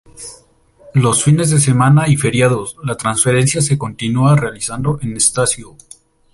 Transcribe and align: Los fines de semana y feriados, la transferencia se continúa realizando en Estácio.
Los 0.95 1.23
fines 1.23 1.51
de 1.51 1.59
semana 1.59 2.07
y 2.07 2.17
feriados, 2.17 2.75
la 2.83 2.95
transferencia 2.97 3.61
se 3.61 3.77
continúa 3.77 4.35
realizando 4.35 4.97
en 5.03 5.15
Estácio. 5.15 5.77